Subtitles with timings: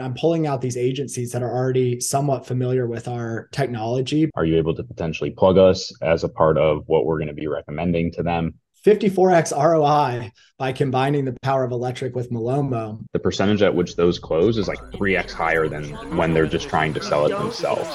[0.00, 4.30] I'm pulling out these agencies that are already somewhat familiar with our technology.
[4.34, 7.34] Are you able to potentially plug us as a part of what we're going to
[7.34, 8.54] be recommending to them?
[8.84, 13.04] 54x ROI by combining the power of electric with Malomo.
[13.12, 15.84] The percentage at which those close is like 3x higher than
[16.16, 17.88] when they're just trying to sell it themselves.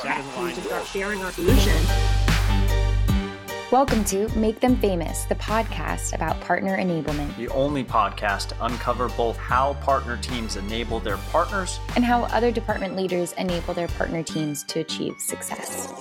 [3.73, 7.35] Welcome to Make Them Famous, the podcast about partner enablement.
[7.37, 12.51] The only podcast to uncover both how partner teams enable their partners and how other
[12.51, 15.91] department leaders enable their partner teams to achieve success.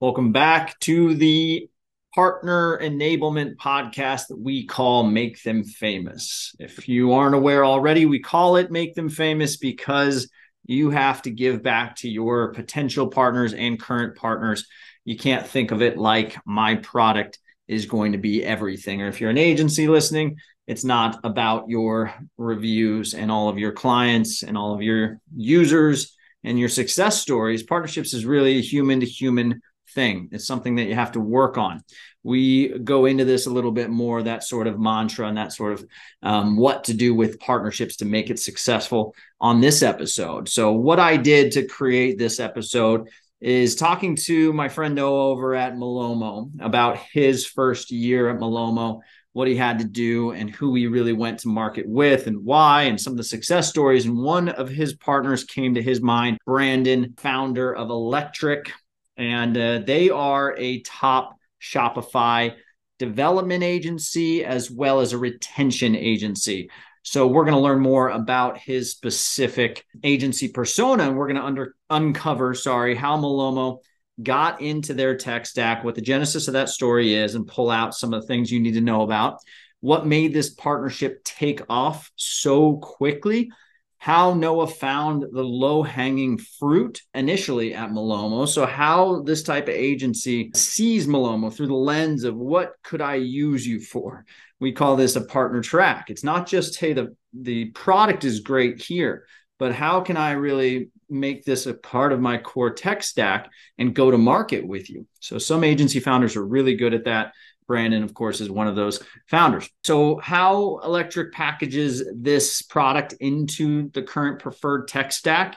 [0.00, 1.68] Welcome back to the
[2.14, 6.54] partner enablement podcast that we call Make Them Famous.
[6.60, 10.30] If you aren't aware already, we call it Make Them Famous because
[10.64, 14.64] you have to give back to your potential partners and current partners
[15.04, 17.38] you can't think of it like my product
[17.68, 19.02] is going to be everything.
[19.02, 23.72] Or if you're an agency listening, it's not about your reviews and all of your
[23.72, 27.62] clients and all of your users and your success stories.
[27.62, 29.60] Partnerships is really a human to human
[29.94, 30.28] thing.
[30.32, 31.82] It's something that you have to work on.
[32.22, 35.72] We go into this a little bit more, that sort of mantra and that sort
[35.72, 35.84] of
[36.22, 40.48] um, what to do with partnerships to make it successful on this episode.
[40.48, 43.08] So, what I did to create this episode
[43.42, 49.00] is talking to my friend Noah over at Malomo about his first year at Malomo,
[49.32, 52.84] what he had to do, and who he really went to market with and why,
[52.84, 54.06] and some of the success stories.
[54.06, 58.72] And one of his partners came to his mind, Brandon, founder of Electric.
[59.16, 62.54] And uh, they are a top Shopify
[63.00, 66.70] development agency as well as a retention agency.
[67.02, 71.44] So we're going to learn more about his specific agency persona, and we're going to
[71.44, 73.78] under uncover, sorry, how Malomo
[74.22, 77.94] got into their tech stack, what the genesis of that story is, and pull out
[77.94, 79.38] some of the things you need to know about.
[79.80, 83.50] What made this partnership take off so quickly?
[83.98, 88.48] How Noah found the low hanging fruit initially at Malomo.
[88.48, 93.14] So, how this type of agency sees Malomo through the lens of what could I
[93.16, 94.24] use you for?
[94.62, 96.08] We call this a partner track.
[96.08, 99.26] It's not just, hey, the, the product is great here,
[99.58, 103.92] but how can I really make this a part of my core tech stack and
[103.92, 105.08] go to market with you?
[105.18, 107.32] So some agency founders are really good at that.
[107.66, 109.68] Brandon, of course, is one of those founders.
[109.82, 115.56] So, how Electric packages this product into the current preferred tech stack,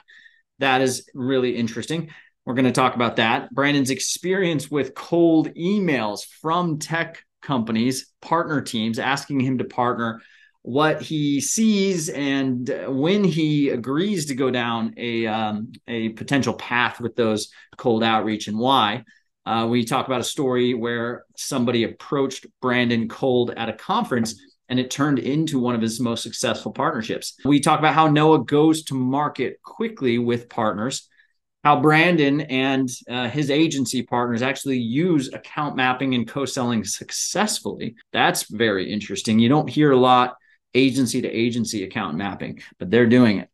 [0.58, 2.10] that is really interesting.
[2.44, 3.52] We're going to talk about that.
[3.52, 10.20] Brandon's experience with cold emails from tech companies, partner teams, asking him to partner
[10.62, 17.00] what he sees and when he agrees to go down a um, a potential path
[17.00, 19.04] with those cold outreach and why.
[19.46, 24.80] Uh, we talk about a story where somebody approached Brandon cold at a conference and
[24.80, 27.34] it turned into one of his most successful partnerships.
[27.44, 31.08] We talk about how Noah goes to market quickly with partners
[31.66, 37.96] how Brandon and uh, his agency partners actually use account mapping and co-selling successfully.
[38.12, 39.40] That's very interesting.
[39.40, 40.36] You don't hear a lot
[40.74, 43.50] agency to agency account mapping, but they're doing it.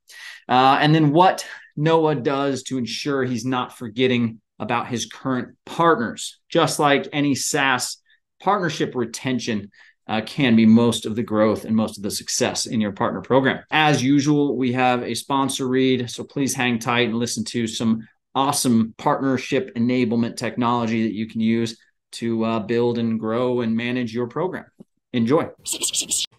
[0.47, 6.39] Uh, and then what Noah does to ensure he's not forgetting about his current partners,
[6.50, 7.97] just like any SaaS
[8.43, 9.71] partnership retention
[10.12, 13.23] uh, can be most of the growth and most of the success in your partner
[13.23, 13.65] program.
[13.71, 18.06] As usual, we have a sponsor read, so please hang tight and listen to some
[18.34, 21.78] awesome partnership enablement technology that you can use
[22.12, 24.67] to uh, build and grow and manage your program.
[25.15, 25.49] Enjoy.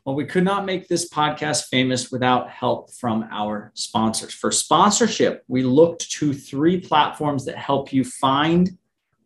[0.06, 4.36] Well, we could not make this podcast famous without help from our sponsors.
[4.36, 8.78] For sponsorship, we looked to three platforms that help you find,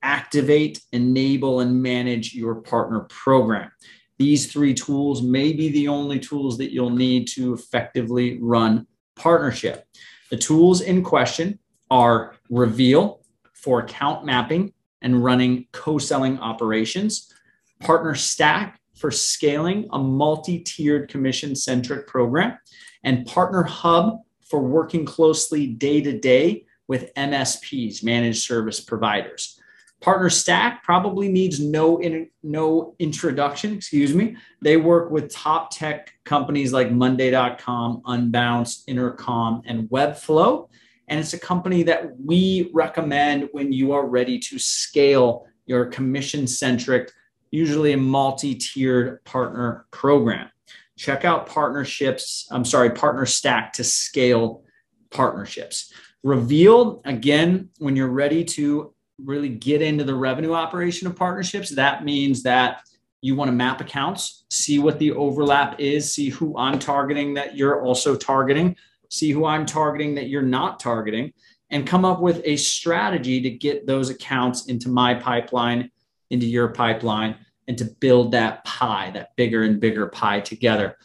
[0.02, 3.72] activate, enable, and manage your partner program.
[4.17, 9.85] These three tools may be the only tools that you'll need to effectively run partnership.
[10.29, 11.59] The tools in question
[11.91, 13.22] are Reveal
[13.53, 17.33] for account mapping and running co selling operations,
[17.79, 22.57] Partner Stack for scaling a multi tiered commission centric program,
[23.03, 29.56] and Partner Hub for working closely day to day with MSPs, managed service providers.
[29.99, 33.73] Partner Stack probably needs no in, no introduction.
[33.73, 34.38] Excuse me.
[34.61, 40.70] They work with top tech companies like Monday.com, Unbounce, Intercom, and Webflow,
[41.08, 46.47] and it's a company that we recommend when you are ready to scale your commission
[46.47, 47.11] centric,
[47.50, 50.50] usually a multi tiered partner program.
[50.97, 52.47] Check out partnerships.
[52.52, 54.64] I'm sorry, Partner Stack to scale
[55.11, 55.91] partnerships.
[56.23, 58.93] Reveal again when you're ready to
[59.23, 62.81] really get into the revenue operation of partnerships, that means that
[63.22, 67.58] you want to map accounts, see what the overlap is, see who I'm targeting that
[67.58, 68.75] you're also targeting.
[69.09, 71.34] see who I'm targeting that you're not targeting,
[71.69, 75.91] and come up with a strategy to get those accounts into my pipeline,
[76.29, 77.35] into your pipeline,
[77.67, 80.97] and to build that pie, that bigger and bigger pie together.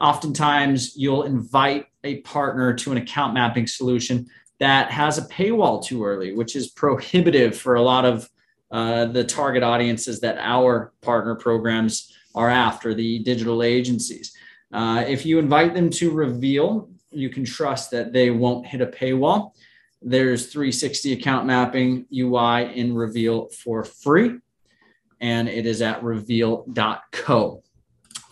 [0.00, 4.26] Oftentimes, you'll invite a partner to an account mapping solution
[4.58, 8.28] that has a paywall too early, which is prohibitive for a lot of
[8.70, 14.36] uh, the target audiences that our partner programs are after, the digital agencies.
[14.72, 18.86] Uh, if you invite them to reveal, you can trust that they won't hit a
[18.86, 19.52] paywall.
[20.02, 24.36] There's 360 account mapping UI in Reveal for free,
[25.20, 27.62] and it is at reveal.co.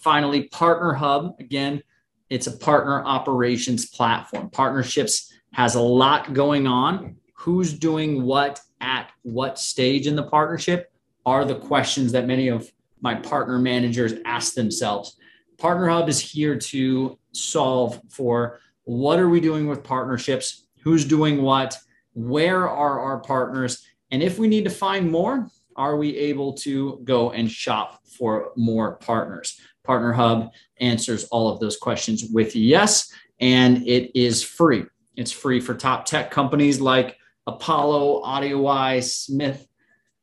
[0.01, 1.35] Finally, Partner Hub.
[1.41, 1.83] Again,
[2.29, 4.51] it's a partner operations platform.
[4.51, 7.17] Partnerships has a lot going on.
[7.35, 10.93] Who's doing what at what stage in the partnership
[11.25, 12.71] are the questions that many of
[13.01, 15.17] my partner managers ask themselves.
[15.57, 20.67] Partner Hub is here to solve for what are we doing with partnerships?
[20.83, 21.79] Who's doing what?
[22.15, 23.87] Where are our partners?
[24.11, 28.51] And if we need to find more, are we able to go and shop for
[28.57, 29.61] more partners?
[29.85, 30.51] Partner Hub
[30.81, 34.85] answers all of those questions with yes, and it is free.
[35.17, 39.67] It's free for top tech companies like Apollo, AudioEye, Smith,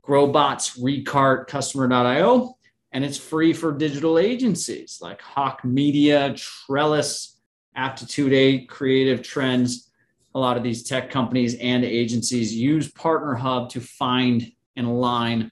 [0.03, 2.55] Growbots, Recart, Customer.io.
[2.91, 7.37] And it's free for digital agencies like Hawk Media, Trellis,
[7.75, 9.89] Aptitude 8, Creative Trends.
[10.35, 15.51] A lot of these tech companies and agencies use Partner Hub to find and align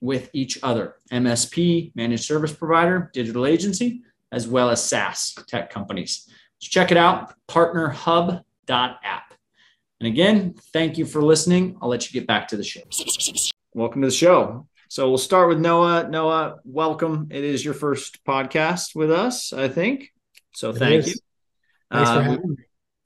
[0.00, 4.02] with each other MSP, managed service provider, digital agency,
[4.32, 6.26] as well as SaaS tech companies.
[6.58, 7.34] So check it out,
[8.68, 9.34] partnerhub.app.
[10.00, 11.76] And again, thank you for listening.
[11.82, 12.80] I'll let you get back to the show.
[13.74, 14.68] Welcome to the show.
[14.88, 16.08] So we'll start with Noah.
[16.08, 17.28] Noah, welcome.
[17.30, 20.12] It is your first podcast with us, I think.
[20.54, 21.14] So thank you.
[21.92, 22.56] Thanks for uh, having me.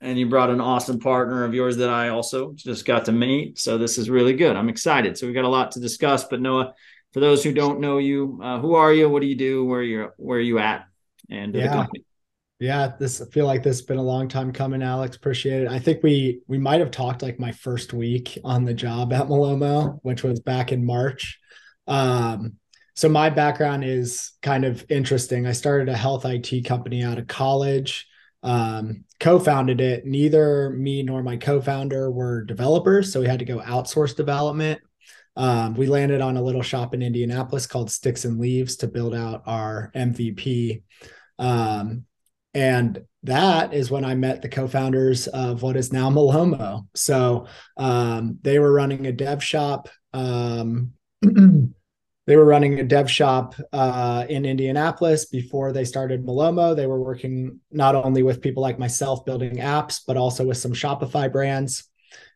[0.00, 3.59] And you brought an awesome partner of yours that I also just got to meet.
[3.59, 4.56] So this is really good.
[4.56, 5.17] I'm excited.
[5.17, 6.25] So we've got a lot to discuss.
[6.25, 6.75] But Noah,
[7.12, 9.09] for those who don't know you, uh, who are you?
[9.09, 9.64] What do you do?
[9.64, 10.11] Where are you?
[10.17, 10.87] Where are you at?
[11.31, 11.87] And yeah.
[12.62, 15.17] Yeah, this I feel like this has been a long time coming, Alex.
[15.17, 15.69] Appreciate it.
[15.69, 19.26] I think we we might have talked like my first week on the job at
[19.26, 21.41] Malomo, which was back in March.
[21.88, 22.53] Um,
[22.94, 25.44] so my background is kind of interesting.
[25.44, 28.06] I started a health IT company out of college,
[28.44, 30.06] um, co-founded it.
[30.06, 34.81] Neither me nor my co-founder were developers, so we had to go outsource development.
[35.35, 39.17] Um, we landed on a little shop in Indianapolis called Sticks and Leaves to build
[39.17, 40.85] out our MVP.
[41.41, 42.05] Um,
[42.54, 46.87] and that is when I met the co-founders of what is now Malomo.
[46.94, 47.46] So
[47.76, 49.88] um, they were running a dev shop.
[50.12, 56.75] Um, they were running a dev shop uh, in Indianapolis before they started Malomo.
[56.75, 60.72] They were working not only with people like myself building apps, but also with some
[60.72, 61.84] Shopify brands.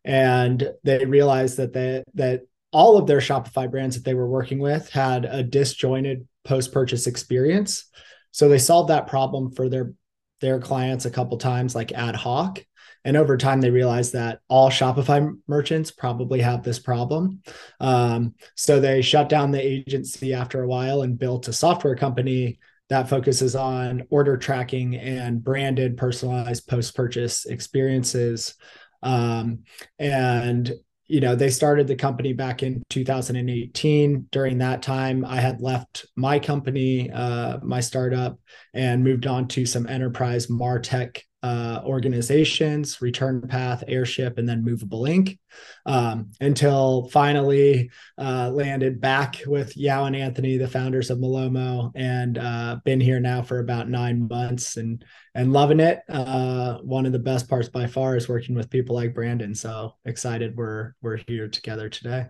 [0.05, 4.61] And they realized that they, that all of their Shopify brands that they were working
[4.61, 7.91] with had a disjointed post-purchase experience.
[8.31, 9.93] So they solved that problem for their
[10.41, 12.65] their clients a couple times like ad hoc.
[13.05, 17.41] And over time they realized that all shopify merchants probably have this problem.
[17.79, 22.59] Um, so they shut down the agency after a while and built a software company
[22.89, 28.55] that focuses on order tracking and branded personalized post-purchase experiences.
[29.03, 29.61] Um,
[29.99, 30.73] and
[31.09, 36.07] you know they started the company back in 2018 during that time i had left
[36.17, 38.39] my company uh, my startup
[38.75, 45.07] and moved on to some enterprise martech uh, organizations, Return Path, Airship, and then Movable
[45.07, 45.39] Ink,
[45.85, 52.37] um, until finally uh, landed back with Yaw and Anthony, the founders of Malomo, and
[52.37, 55.05] uh, been here now for about nine months and
[55.37, 56.01] and loving it.
[56.09, 59.55] Uh, one of the best parts by far is working with people like Brandon.
[59.55, 62.27] So excited we're we're here together today.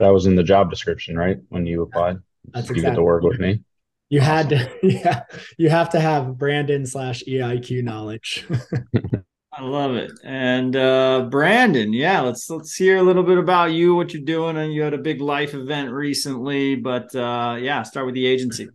[0.00, 1.38] That was in the job description, right?
[1.50, 3.60] When you applied, That's you exactly get to work with me.
[4.08, 5.22] You had to, yeah.
[5.58, 8.46] You have to have Brandon slash EIQ knowledge.
[9.56, 10.12] I love it.
[10.24, 14.56] And uh, Brandon, yeah, let's let's hear a little bit about you, what you're doing,
[14.56, 16.74] and you had a big life event recently.
[16.74, 18.68] But uh, yeah, start with the agency.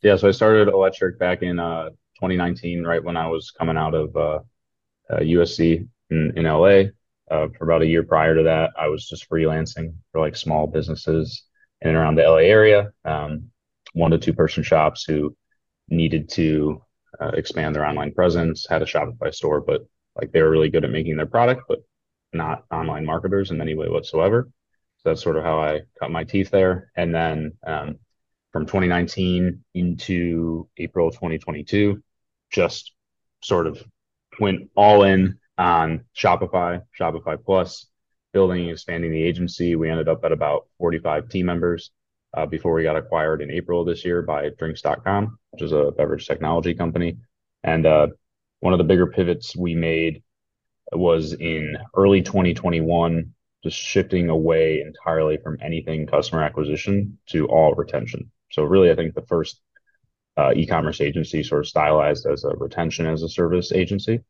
[0.00, 1.88] Yeah, so I started Electric back in uh,
[2.20, 4.10] 2019, right when I was coming out of
[5.10, 6.90] USC uh, uh, in, in LA.
[7.30, 10.66] Uh, for about a year prior to that, I was just freelancing for like small
[10.66, 11.44] businesses
[11.82, 12.90] in and around the LA area.
[13.04, 13.50] Um,
[13.92, 15.36] one to two person shops who
[15.88, 16.82] needed to
[17.20, 20.84] uh, expand their online presence, had a Shopify store, but like they were really good
[20.84, 21.80] at making their product, but
[22.32, 24.50] not online marketers in any way whatsoever.
[24.98, 26.90] So that's sort of how I cut my teeth there.
[26.96, 27.98] And then um,
[28.52, 32.02] from 2019 into April 2022,
[32.50, 32.92] just
[33.42, 33.82] sort of
[34.40, 37.86] went all in on Shopify, Shopify Plus,
[38.32, 39.76] building and expanding the agency.
[39.76, 41.90] We ended up at about 45 team members
[42.38, 45.90] uh, before we got acquired in April of this year by Drinks.com, which is a
[45.96, 47.16] beverage technology company.
[47.64, 48.08] And uh,
[48.60, 50.22] one of the bigger pivots we made
[50.92, 58.30] was in early 2021, just shifting away entirely from anything customer acquisition to all retention.
[58.52, 59.60] So really, I think the first
[60.36, 64.20] uh, e-commerce agency sort of stylized as a retention as a service agency.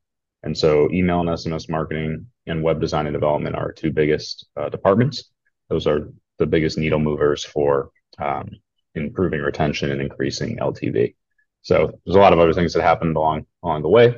[0.42, 4.46] And so email and SMS marketing and web design and development are our two biggest
[4.56, 5.24] uh, departments.
[5.68, 8.50] Those are the biggest needle movers for um,
[8.94, 11.14] improving retention and increasing LTV.
[11.62, 14.16] So there's a lot of other things that happened along along the way.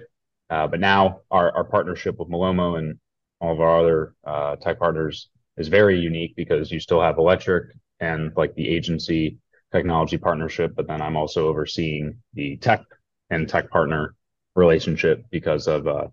[0.49, 2.99] Uh, but now our, our partnership with Malomo and
[3.41, 7.73] all of our other uh, tech partners is very unique because you still have Electric
[8.01, 9.39] and like the agency
[9.73, 12.83] technology partnership, but then I'm also overseeing the tech
[13.31, 14.15] and tech partner
[14.57, 16.09] relationship because of uh,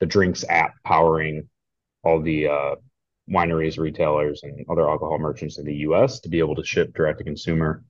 [0.00, 1.48] the drinks app powering
[2.02, 2.74] all the uh,
[3.30, 7.18] wineries, retailers, and other alcohol merchants in the US to be able to ship direct
[7.18, 7.82] to consumer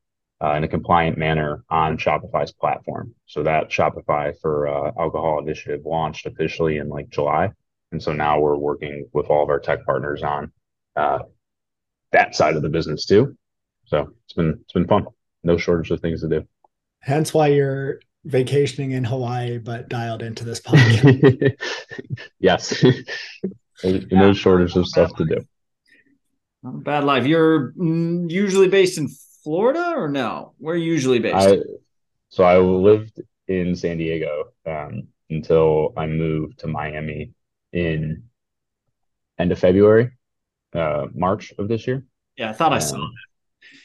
[0.42, 3.14] uh, in a compliant manner on Shopify's platform.
[3.26, 7.50] So that Shopify for uh, Alcohol Initiative launched officially in like July.
[7.92, 10.52] And so now we're working with all of our tech partners on
[10.96, 11.20] uh,
[12.12, 13.36] that side of the business too.
[13.86, 15.06] So it's been it's been fun.
[15.42, 16.46] No shortage of things to do.
[17.00, 21.56] Hence why you're vacationing in Hawaii, but dialed into this podcast.
[22.40, 22.84] yes.
[23.84, 25.38] no shortage of stuff to do.
[26.62, 27.26] Bad life.
[27.26, 29.08] You're mm, usually based in
[29.44, 30.54] Florida or no?
[30.58, 31.36] Where are you usually based?
[31.36, 31.58] I,
[32.30, 37.32] so I lived in San Diego um, until I moved to Miami
[37.72, 38.24] in
[39.38, 40.10] end of February,
[40.74, 42.02] uh, March of this year.
[42.36, 43.12] Yeah, I thought um, I saw um,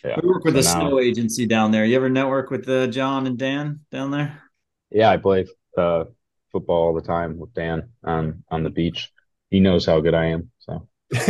[0.04, 0.10] that.
[0.10, 0.20] Yeah.
[0.22, 1.86] We work with so a now, snow agency down there.
[1.86, 4.42] You ever network with uh, John and Dan down there?
[4.90, 5.46] Yeah, I play
[5.78, 6.06] uh,
[6.52, 9.12] football all the time with Dan on on the beach.
[9.52, 10.50] He knows how good I am.
[10.60, 10.88] So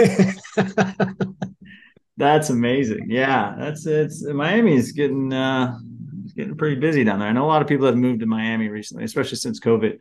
[2.17, 3.07] That's amazing.
[3.09, 5.75] Yeah, that's it's Miami's getting uh
[6.35, 7.27] getting pretty busy down there.
[7.27, 9.99] I know a lot of people have moved to Miami recently, especially since COVID.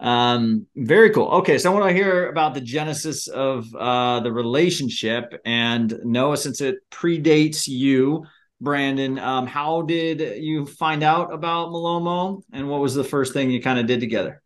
[0.00, 1.28] Um, very cool.
[1.28, 6.36] Okay, so I want to hear about the genesis of uh the relationship and Noah,
[6.36, 8.26] since it predates you,
[8.60, 9.20] Brandon.
[9.20, 13.62] Um, how did you find out about Malomo, and what was the first thing you
[13.62, 14.41] kind of did together?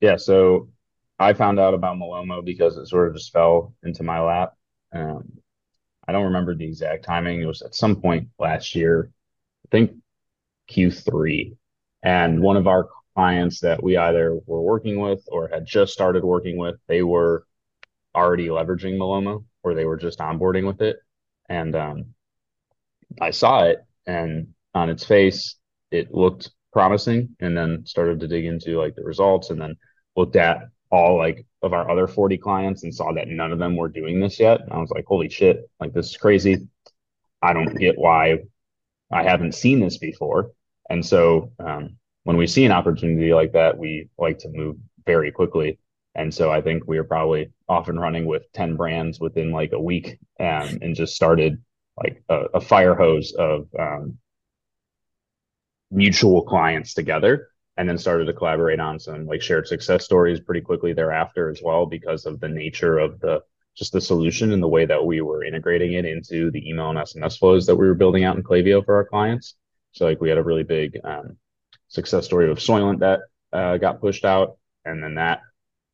[0.00, 0.68] Yeah, so
[1.18, 4.54] I found out about Malomo because it sort of just fell into my lap.
[4.92, 5.38] Um,
[6.08, 7.42] I don't remember the exact timing.
[7.42, 9.12] It was at some point last year,
[9.66, 9.92] I think
[10.68, 11.56] Q3.
[12.02, 16.24] And one of our clients that we either were working with or had just started
[16.24, 17.46] working with, they were
[18.14, 20.98] already leveraging Malomo or they were just onboarding with it.
[21.48, 22.14] And um,
[23.20, 25.56] I saw it and on its face,
[25.90, 29.76] it looked promising and then started to dig into like the results and then
[30.16, 33.76] looked at all like of our other 40 clients and saw that none of them
[33.76, 34.60] were doing this yet.
[34.70, 36.68] I was like, holy shit, like this is crazy.
[37.42, 38.38] I don't get why
[39.10, 40.50] I haven't seen this before.
[40.88, 44.76] And so um, when we see an opportunity like that, we like to move
[45.06, 45.78] very quickly.
[46.14, 49.72] And so I think we are probably off and running with 10 brands within like
[49.72, 51.62] a week um, and just started
[51.96, 54.18] like a, a fire hose of um,
[55.90, 60.60] mutual clients together and then started to collaborate on some like shared success stories pretty
[60.60, 63.40] quickly thereafter as well because of the nature of the
[63.76, 66.98] just the solution and the way that we were integrating it into the email and
[66.98, 69.54] SMS flows that we were building out in Klaviyo for our clients.
[69.92, 71.36] So like we had a really big um,
[71.88, 73.20] success story of Soylent that
[73.52, 75.40] uh, got pushed out, and then that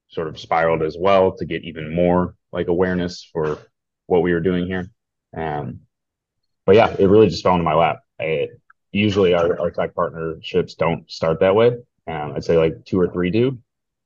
[0.08, 3.58] sort of spiraled as well to get even more like awareness for
[4.06, 4.90] what we were doing here.
[5.36, 5.80] Um,
[6.64, 8.00] but yeah, it really just fell into my lap.
[8.96, 11.68] Usually our, our tech partnerships don't start that way.
[12.06, 13.58] Um, I'd say like two or three do,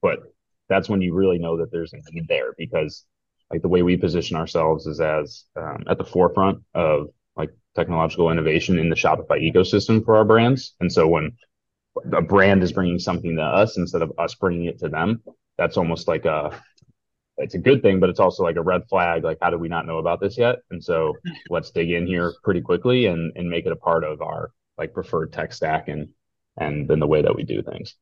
[0.03, 0.21] but
[0.69, 3.05] that's when you really know that there's a need there because
[3.51, 8.31] like the way we position ourselves is as um, at the forefront of like technological
[8.31, 10.75] innovation in the Shopify ecosystem for our brands.
[10.81, 11.33] And so when
[12.13, 15.23] a brand is bringing something to us instead of us bringing it to them,
[15.59, 16.63] that's almost like a
[17.37, 19.25] it's a good thing, but it's also like a red flag.
[19.25, 20.57] Like, how do we not know about this yet?
[20.71, 21.17] And so
[21.51, 24.95] let's dig in here pretty quickly and and make it a part of our like
[24.95, 26.09] preferred tech stack and
[26.57, 27.95] and then the way that we do things.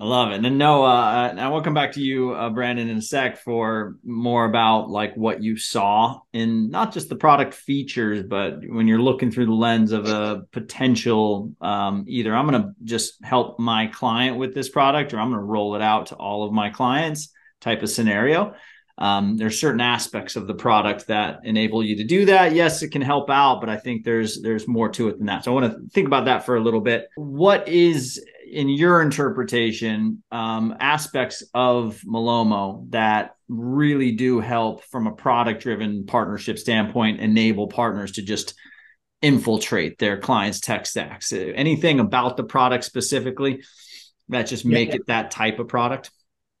[0.00, 0.44] I love it.
[0.44, 3.96] And Noah, uh, I will come back to you, uh, Brandon, in a sec for
[4.04, 9.02] more about like what you saw in not just the product features, but when you're
[9.02, 13.88] looking through the lens of a potential um, either I'm going to just help my
[13.88, 16.70] client with this product or I'm going to roll it out to all of my
[16.70, 18.54] clients type of scenario.
[18.98, 22.52] Um, there's certain aspects of the product that enable you to do that.
[22.52, 25.44] Yes, it can help out, but I think there's there's more to it than that.
[25.44, 27.08] So I want to think about that for a little bit.
[27.14, 35.12] What is in your interpretation, um, aspects of Malomo that really do help from a
[35.12, 38.54] product driven partnership standpoint enable partners to just
[39.22, 41.32] infiltrate their clients' tech stacks?
[41.32, 43.62] Anything about the product specifically
[44.28, 44.96] that just make yeah.
[44.96, 46.10] it that type of product?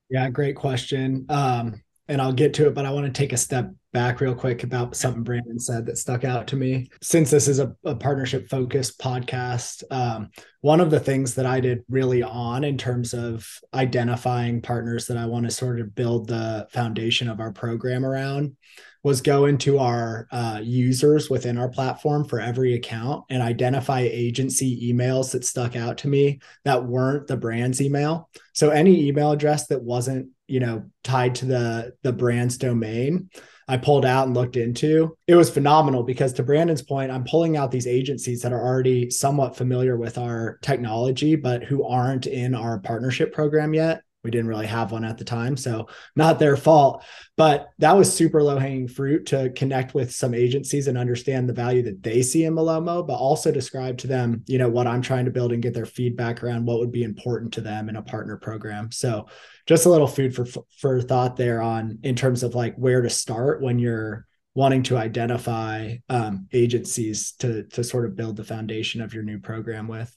[0.08, 1.26] Yeah, great question.
[1.28, 4.34] Um, and I'll get to it, but I want to take a step back real
[4.34, 6.88] quick about something Brandon said that stuck out to me.
[7.02, 11.60] Since this is a, a partnership focused podcast, um, one of the things that I
[11.60, 16.28] did really on in terms of identifying partners that I want to sort of build
[16.28, 18.56] the foundation of our program around
[19.02, 24.92] was go into our uh, users within our platform for every account and identify agency
[24.92, 28.28] emails that stuck out to me that weren't the brand's email.
[28.52, 33.30] So any email address that wasn't you know tied to the the brand's domain
[33.70, 35.14] I pulled out and looked into.
[35.26, 39.10] It was phenomenal because to Brandon's point, I'm pulling out these agencies that are already
[39.10, 44.48] somewhat familiar with our technology, but who aren't in our partnership program yet we didn't
[44.48, 45.56] really have one at the time.
[45.56, 47.04] So not their fault
[47.36, 51.52] but that was super low hanging fruit to connect with some agencies and understand the
[51.52, 55.02] value that they see in malomo but also describe to them you know what i'm
[55.02, 57.96] trying to build and get their feedback around what would be important to them in
[57.96, 58.90] a partner program.
[58.90, 59.26] So
[59.66, 60.46] just a little food for
[60.78, 64.96] for thought there on in terms of like where to start when you're wanting to
[64.96, 70.14] identify um, agencies to to sort of build the foundation of your new program with.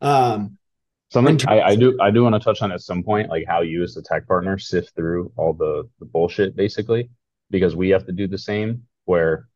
[0.00, 0.58] Um,
[1.16, 3.62] Something I, I, do I do want to touch on at some point, like how
[3.62, 7.08] you as a tech partner sift through all the, the bullshit basically,
[7.50, 8.82] because we have to do the same.
[9.06, 9.48] Where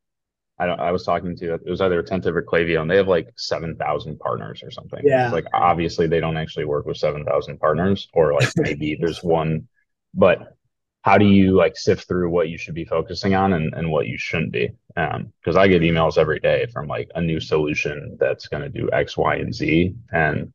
[0.58, 3.08] I don't I was talking to it was either Attentive or Klaviyo, and they have
[3.08, 5.00] like seven thousand partners or something.
[5.04, 5.26] Yeah.
[5.26, 9.22] It's like obviously they don't actually work with seven thousand partners, or like maybe there's
[9.22, 9.68] one,
[10.14, 10.56] but
[11.02, 14.06] how do you like sift through what you should be focusing on and, and what
[14.06, 14.70] you shouldn't be?
[14.96, 18.68] Um, because I get emails every day from like a new solution that's going to
[18.68, 20.52] do X, Y, and Z, and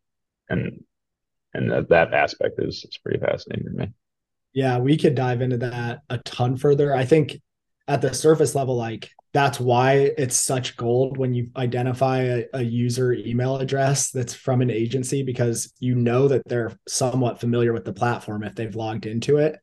[0.50, 0.84] and
[1.56, 3.88] and that, that aspect is is pretty fascinating to me.
[4.54, 6.96] Yeah, we could dive into that a ton further.
[6.96, 7.42] I think
[7.88, 12.62] at the surface level, like that's why it's such gold when you identify a, a,
[12.62, 17.84] user email address that's from an agency because you know that they're somewhat familiar with
[17.84, 19.60] the platform if they've logged into it.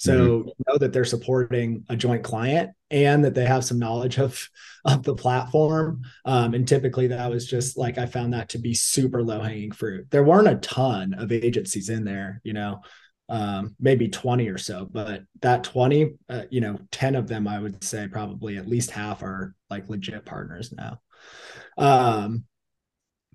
[0.00, 0.48] So mm-hmm.
[0.48, 4.48] you know that they're supporting a joint client and that they have some knowledge of
[4.86, 6.00] of the platform.
[6.24, 9.72] Um, and typically that was just like I found that to be super low hanging
[9.72, 10.06] fruit.
[10.10, 12.80] There weren't a ton of agencies in there, you know,
[13.28, 17.60] um, maybe 20 or so, but that 20, uh, you know, 10 of them, I
[17.60, 20.98] would say probably at least half are like legit partners now.
[21.76, 22.44] Um,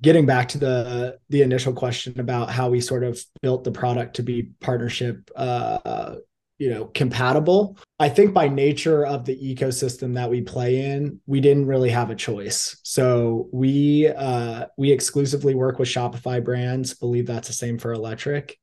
[0.01, 4.15] getting back to the the initial question about how we sort of built the product
[4.15, 6.15] to be partnership uh,
[6.57, 7.77] you know compatible.
[7.99, 12.09] I think by nature of the ecosystem that we play in we didn't really have
[12.09, 12.79] a choice.
[12.83, 18.57] So we uh we exclusively work with shopify brands believe that's the same for electric.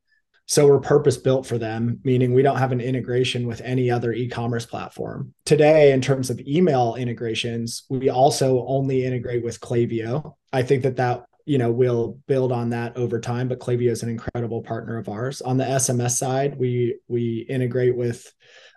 [0.46, 4.12] So we're purpose built for them meaning we don't have an integration with any other
[4.12, 5.35] e-commerce platform.
[5.44, 10.35] Today in terms of email integrations we also only integrate with Klaviyo.
[10.52, 14.02] I think that that you know we'll build on that over time but Klaviyo is
[14.02, 15.40] an incredible partner of ours.
[15.42, 18.33] On the sms side we we integrate with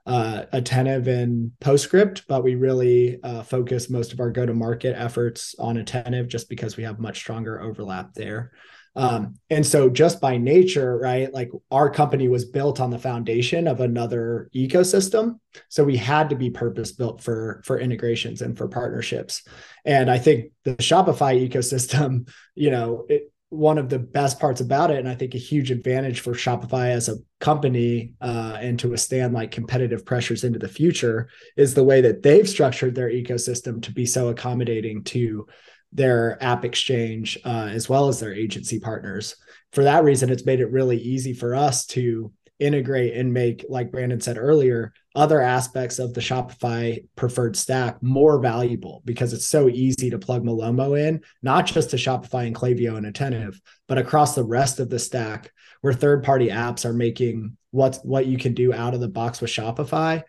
[0.06, 4.96] uh, attentive and postscript but we really uh, focus most of our go to market
[4.96, 8.52] efforts on attentive just because we have much stronger overlap there
[8.96, 13.68] um, and so just by nature, right, like our company was built on the foundation
[13.68, 15.40] of another ecosystem.
[15.68, 19.44] So we had to be purpose built for for integrations and for partnerships.
[19.84, 24.92] And I think the Shopify ecosystem, you know, it, one of the best parts about
[24.92, 28.90] it, and I think a huge advantage for Shopify as a company uh, and to
[28.90, 33.82] withstand like competitive pressures into the future, is the way that they've structured their ecosystem
[33.84, 35.48] to be so accommodating to
[35.92, 39.36] their app exchange uh, as well as their agency partners.
[39.72, 43.92] For that reason, it's made it really easy for us to integrate and make, like
[43.92, 49.70] Brandon said earlier, other aspects of the Shopify preferred stack more valuable because it's so
[49.70, 54.36] easy to plug Malomo in, not just to Shopify and Klaviyo and Attentive, but across
[54.36, 58.54] the rest of the stack where third party apps are making what what you can
[58.54, 60.24] do out of the box with Shopify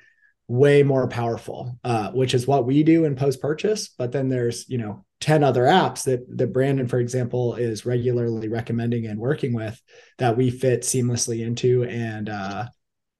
[0.48, 3.88] way more powerful, uh, which is what we do in post purchase.
[3.88, 8.48] But then there's, you know, 10 other apps that, that Brandon, for example, is regularly
[8.48, 9.80] recommending and working with
[10.18, 12.66] that we fit seamlessly into and, uh,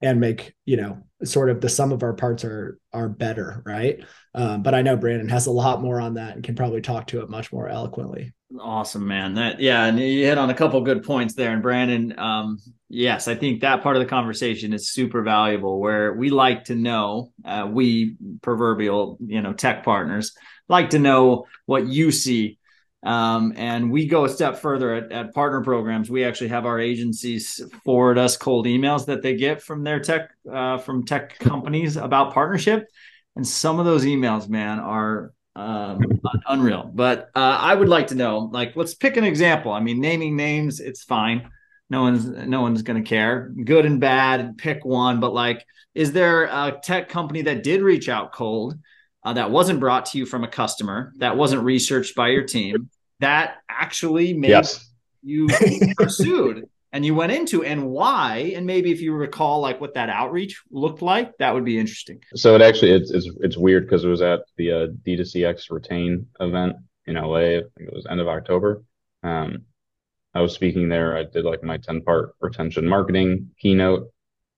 [0.02, 3.62] and make, you know, sort of the sum of our parts are, are better.
[3.64, 4.04] Right.
[4.34, 7.06] Um, but I know Brandon has a lot more on that and can probably talk
[7.08, 8.34] to it much more eloquently.
[8.60, 9.34] Awesome, man.
[9.34, 11.52] That yeah, and you hit on a couple good points there.
[11.52, 15.80] And Brandon, um, yes, I think that part of the conversation is super valuable.
[15.80, 20.32] Where we like to know, uh, we proverbial, you know, tech partners
[20.68, 22.58] like to know what you see
[23.06, 26.10] Um, and we go a step further at, at, partner programs.
[26.10, 30.30] We actually have our agencies forward us cold emails that they get from their tech
[30.52, 32.88] uh, from tech companies about partnership.
[33.36, 36.00] And some of those emails, man, are um,
[36.48, 36.90] unreal.
[36.92, 39.70] But uh, I would like to know, like, let's pick an example.
[39.70, 41.48] I mean, naming names, it's fine.
[41.88, 43.52] No one's no one's going to care.
[43.64, 45.20] Good and bad, pick one.
[45.20, 45.64] But like,
[45.94, 48.74] is there a tech company that did reach out cold?
[49.22, 52.88] Uh, that wasn't brought to you from a customer, that wasn't researched by your team,
[53.20, 54.88] that actually made yes.
[55.22, 55.48] you
[55.96, 60.08] pursued and you went into and why and maybe if you recall like what that
[60.08, 62.22] outreach looked like that would be interesting.
[62.34, 66.26] So it actually it's it's, it's weird because it was at the uh, d2cx retain
[66.40, 66.76] event
[67.06, 68.82] in la i think it was end of october.
[69.22, 69.62] Um,
[70.34, 71.16] i was speaking there.
[71.16, 74.10] I did like my 10 part retention marketing keynote.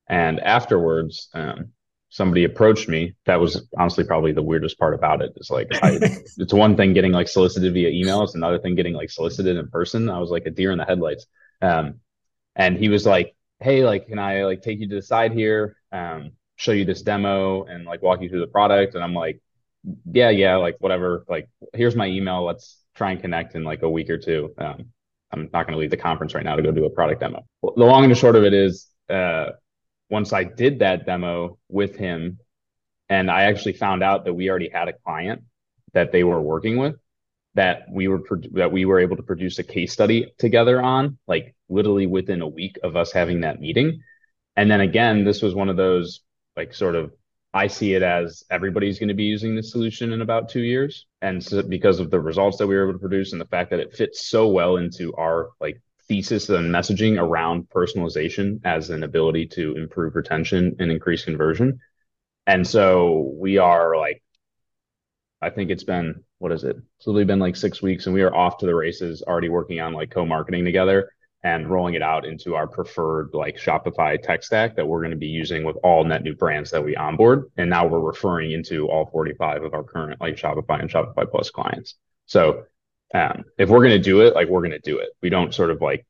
[0.09, 1.73] And afterwards um,
[2.11, 5.33] somebody approached me that was honestly probably the weirdest part about it.
[5.37, 5.99] it is like I,
[6.39, 9.69] it's one thing getting like solicited via email it's another thing getting like solicited in
[9.69, 10.09] person.
[10.09, 11.27] I was like a deer in the headlights.
[11.61, 12.01] Um,
[12.57, 15.77] and he was like hey like can i like take you to the side here
[15.93, 18.95] um, show you this demo and like walk you through the product?
[18.95, 19.41] And i'm like
[20.11, 23.91] yeah yeah like whatever like here's my email let's try and connect in like a
[23.91, 24.55] week or two.
[24.59, 24.87] Um,
[25.31, 27.45] i'm not going to leave the conference right now to go do a product demo.
[27.63, 29.51] The long and the short of it is uh,
[30.11, 32.39] once I did that demo with him,
[33.09, 35.43] and I actually found out that we already had a client
[35.95, 36.97] that they were working with
[37.59, 41.57] that we were that we were able to produce a case study together on like
[41.69, 44.01] literally within a week of us having that meeting.
[44.55, 46.21] And then again this was one of those
[46.57, 47.13] like sort of
[47.55, 51.07] i see it as everybody's going to be using this solution in about two years.
[51.21, 53.71] And so because of the results that we were able to produce and the fact
[53.71, 59.03] that it fits so well into our like thesis and messaging around personalization as an
[59.03, 61.79] ability to improve retention and increase conversion.
[62.47, 64.23] And so we are like,
[65.41, 66.77] I think it's been, what is it?
[66.97, 69.81] It's literally been like six weeks and we are off to the races already working
[69.81, 71.13] on like co-marketing together
[71.45, 75.17] and rolling it out into our preferred like Shopify tech stack that we're going to
[75.17, 77.45] be using with all net new brands that we onboard.
[77.57, 81.51] And now we're referring into all 45 of our current like Shopify and Shopify Plus
[81.51, 81.95] clients.
[82.27, 82.65] So
[83.15, 85.11] um, if we're going to do it, like we're going to do it.
[85.23, 86.07] We don't sort of like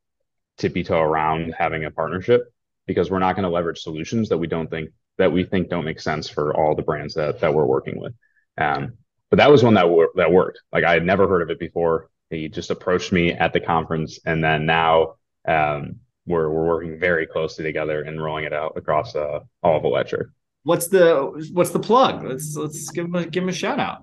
[0.57, 2.53] tippy toe around having a partnership
[2.87, 5.85] because we're not going to leverage solutions that we don't think that we think don't
[5.85, 8.15] make sense for all the brands that that we're working with.
[8.57, 8.95] Um,
[9.31, 10.61] but that was one that wor- that worked.
[10.73, 12.11] Like I had never heard of it before.
[12.31, 15.15] He just approached me at the conference, and then now
[15.47, 19.85] um, we're we're working very closely together and rolling it out across uh, all of
[19.85, 20.29] Electric.
[20.65, 22.25] What's the what's the plug?
[22.25, 24.03] Let's let's give him a, give him a shout out.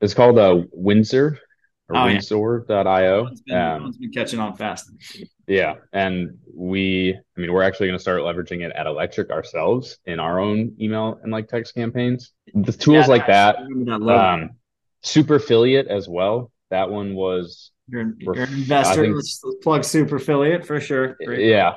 [0.00, 1.38] It's called uh, Windsor or
[1.94, 3.30] oh, Windsor.io.
[3.46, 3.74] Yeah.
[3.74, 4.90] Been, um, been catching on fast.
[5.46, 5.74] Yeah.
[5.92, 10.20] And we, I mean, we're actually going to start leveraging it at Electric ourselves in
[10.20, 12.32] our own email and like text campaigns.
[12.54, 14.50] The tools yeah, like that, that um,
[15.02, 16.50] super affiliate as well.
[16.70, 17.70] That one was.
[17.88, 19.02] You're, you're an investor.
[19.02, 21.16] Think, let's, let's plug super affiliate for sure.
[21.24, 21.48] Great.
[21.48, 21.74] Yeah.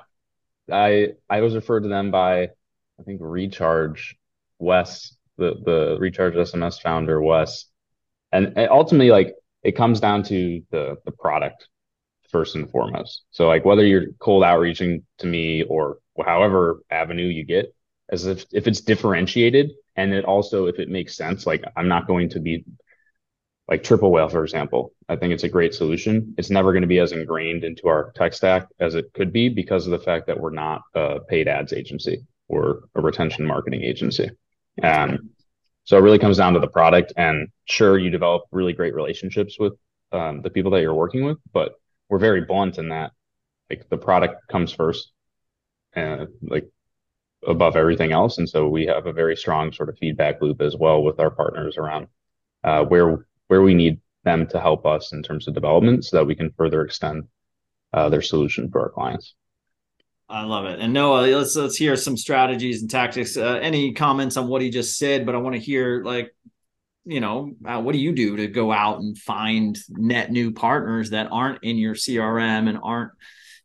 [0.72, 2.44] I, I was referred to them by,
[3.00, 4.18] I think, Recharge
[4.60, 7.66] Wes, the, the Recharge SMS founder, Wes.
[8.32, 11.68] And, and ultimately, like, it comes down to the the product
[12.32, 13.24] first and foremost.
[13.32, 17.74] So like whether you're cold outreaching to me or however avenue you get,
[18.10, 22.08] as if if it's differentiated and it also if it makes sense, like I'm not
[22.08, 22.64] going to be
[23.68, 24.94] like triple whale, for example.
[25.10, 26.36] I think it's a great solution.
[26.38, 29.50] It's never going to be as ingrained into our tech stack as it could be
[29.50, 33.82] because of the fact that we're not a paid ads agency or a retention marketing
[33.82, 34.30] agency.
[34.84, 35.32] Um,
[35.86, 37.14] so it really comes down to the product.
[37.16, 39.74] And sure, you develop really great relationships with
[40.12, 41.74] um, the people that you're working with, but
[42.10, 43.12] we're very blunt in that
[43.70, 45.12] like the product comes first
[45.94, 46.68] and like
[47.48, 48.38] above everything else.
[48.38, 51.32] And so we have a very strong sort of feedback loop as well with our
[51.32, 52.08] partners around
[52.64, 56.26] uh, where where we need them to help us in terms of development so that
[56.26, 57.26] we can further extend
[57.94, 59.36] uh, their solution for our clients.
[60.28, 60.80] I love it.
[60.80, 63.38] And Noah, let's let's hear some strategies and tactics.
[63.38, 65.26] Uh, any comments on what he just said?
[65.26, 66.34] But I want to hear like,
[67.06, 71.12] you know, uh, what do you do to go out and find net new partners
[71.12, 73.12] that aren't in your CRM and aren't,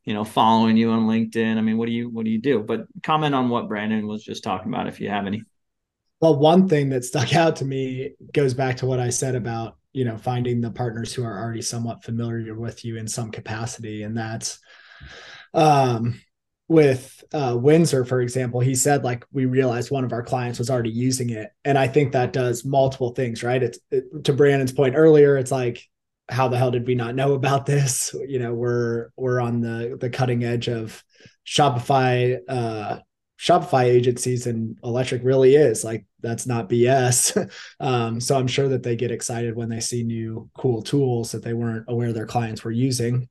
[0.04, 1.56] you know, following you on LinkedIn?
[1.56, 2.60] I mean, what do you what do you do?
[2.60, 5.42] But comment on what Brandon was just talking about if you have any.
[6.20, 9.78] Well, one thing that stuck out to me goes back to what I said about
[9.92, 14.02] you know finding the partners who are already somewhat familiar with you in some capacity,
[14.02, 14.58] and that's
[15.54, 16.20] um
[16.70, 20.70] with uh, Windsor, for example, he said like we realized one of our clients was
[20.70, 23.60] already using it, and I think that does multiple things, right?
[23.60, 25.36] It's it, to Brandon's point earlier.
[25.36, 25.82] It's like
[26.28, 28.14] how the hell did we not know about this?
[28.28, 31.02] You know, we're we're on the the cutting edge of
[31.44, 33.00] Shopify uh,
[33.36, 37.50] Shopify agencies and electric really is like that's not BS.
[37.80, 41.42] um, so I'm sure that they get excited when they see new cool tools that
[41.42, 43.28] they weren't aware their clients were using.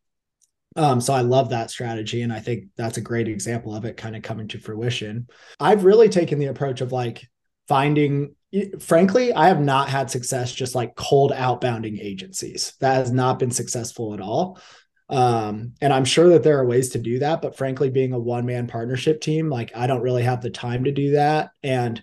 [0.79, 2.21] Um, so I love that strategy.
[2.21, 5.27] And I think that's a great example of it kind of coming to fruition.
[5.59, 7.27] I've really taken the approach of like
[7.67, 8.33] finding,
[8.79, 12.73] frankly, I have not had success just like cold outbounding agencies.
[12.79, 14.57] That has not been successful at all.
[15.09, 18.19] Um, and I'm sure that there are ways to do that, but frankly, being a
[18.19, 21.49] one man partnership team, like I don't really have the time to do that.
[21.61, 22.01] And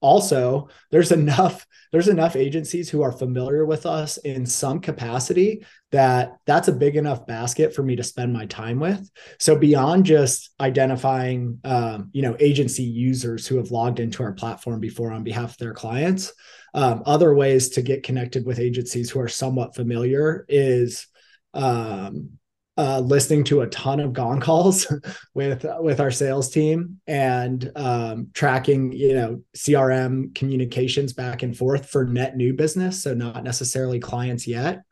[0.00, 6.36] also there's enough there's enough agencies who are familiar with us in some capacity that
[6.44, 9.08] that's a big enough basket for me to spend my time with.
[9.38, 14.80] So beyond just identifying um, you know agency users who have logged into our platform
[14.80, 16.32] before on behalf of their clients
[16.76, 21.06] um, other ways to get connected with agencies who are somewhat familiar is
[21.54, 22.38] um,
[22.78, 24.92] uh, listening to a ton of gong calls
[25.34, 31.88] with with our sales team and um, tracking you know crm communications back and forth
[31.88, 33.02] for net new business.
[33.02, 34.82] So not necessarily clients yet.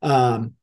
[0.00, 0.54] Um,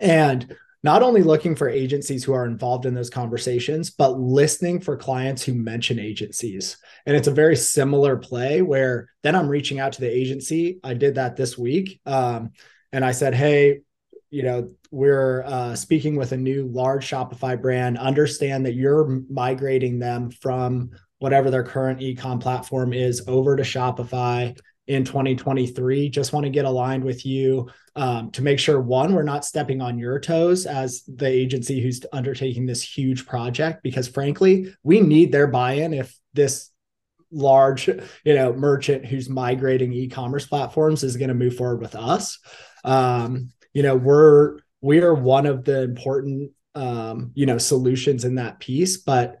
[0.00, 4.96] and not only looking for agencies who are involved in those conversations but listening for
[4.96, 6.78] clients who mention agencies.
[7.04, 10.78] And it's a very similar play where then i'm reaching out to the agency.
[10.82, 12.52] I did that this week um,
[12.92, 13.80] and i said hey
[14.30, 19.98] you know we're uh, speaking with a new large shopify brand understand that you're migrating
[19.98, 26.44] them from whatever their current ecom platform is over to shopify in 2023 just want
[26.44, 30.18] to get aligned with you um, to make sure one we're not stepping on your
[30.18, 35.92] toes as the agency who's undertaking this huge project because frankly we need their buy-in
[35.92, 36.70] if this
[37.30, 42.38] large you know merchant who's migrating e-commerce platforms is going to move forward with us.
[42.84, 48.34] Um, you know we're we are one of the important um, you know solutions in
[48.34, 49.36] that piece but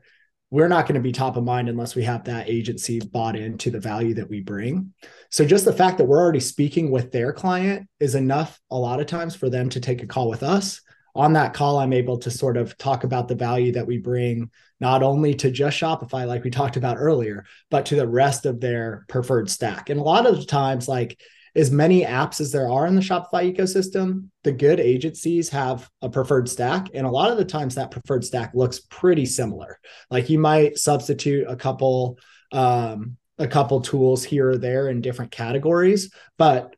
[0.52, 3.68] we're not going to be top of mind unless we have that agency bought into
[3.68, 4.94] the value that we bring.
[5.30, 8.98] So just the fact that we're already speaking with their client is enough a lot
[8.98, 10.80] of times for them to take a call with us.
[11.14, 14.50] On that call i'm able to sort of talk about the value that we bring
[14.78, 18.60] not only to just shopify like we talked about earlier but to the rest of
[18.60, 19.90] their preferred stack.
[19.90, 21.20] And a lot of the times like
[21.58, 26.08] as many apps as there are in the Shopify ecosystem, the good agencies have a
[26.08, 26.88] preferred stack.
[26.94, 29.80] And a lot of the times that preferred stack looks pretty similar.
[30.08, 32.18] Like you might substitute a couple
[32.52, 36.74] um, a couple tools here or there in different categories, but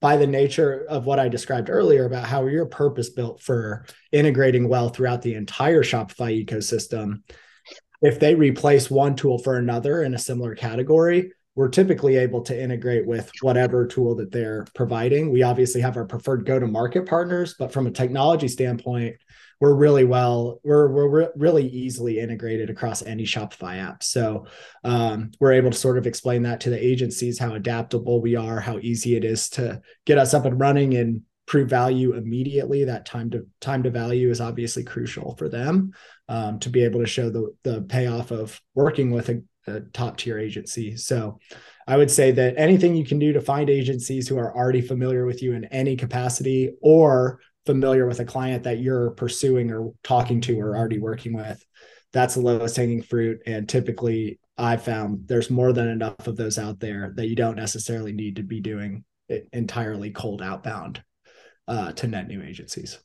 [0.00, 4.68] by the nature of what I described earlier about how you're purpose built for integrating
[4.68, 7.22] well throughout the entire Shopify ecosystem,
[8.02, 12.60] if they replace one tool for another in a similar category, we're typically able to
[12.60, 15.30] integrate with whatever tool that they're providing.
[15.30, 19.16] We obviously have our preferred go to market partners, but from a technology standpoint,
[19.60, 24.02] we're really well, we're, we're really easily integrated across any Shopify app.
[24.02, 24.46] So
[24.82, 28.58] um, we're able to sort of explain that to the agencies, how adaptable we are,
[28.58, 32.84] how easy it is to get us up and running and prove value immediately.
[32.84, 35.92] That time to time to value is obviously crucial for them
[36.28, 40.16] um, to be able to show the the payoff of working with a a top
[40.16, 40.96] tier agency.
[40.96, 41.38] So
[41.86, 45.26] I would say that anything you can do to find agencies who are already familiar
[45.26, 50.40] with you in any capacity or familiar with a client that you're pursuing or talking
[50.42, 51.64] to or already working with,
[52.12, 53.40] that's the lowest hanging fruit.
[53.46, 57.56] And typically, I've found there's more than enough of those out there that you don't
[57.56, 59.04] necessarily need to be doing
[59.52, 61.02] entirely cold outbound
[61.66, 62.98] uh, to net new agencies.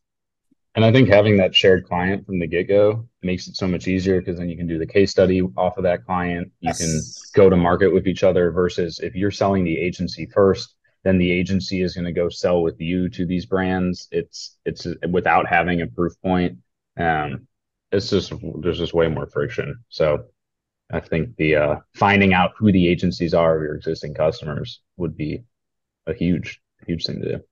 [0.75, 3.87] And I think having that shared client from the get go makes it so much
[3.87, 6.51] easier because then you can do the case study off of that client.
[6.59, 6.77] You yes.
[6.77, 11.17] can go to market with each other versus if you're selling the agency first, then
[11.17, 14.07] the agency is going to go sell with you to these brands.
[14.11, 16.59] It's it's without having a proof point.
[16.97, 17.47] Um,
[17.91, 19.83] it's just there's just way more friction.
[19.89, 20.25] So
[20.91, 25.17] I think the uh, finding out who the agencies are of your existing customers would
[25.17, 25.43] be
[26.05, 27.43] a huge huge thing to do.